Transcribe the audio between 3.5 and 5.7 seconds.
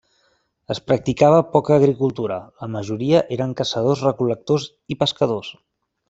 caçadors-recol·lectors i pescadors.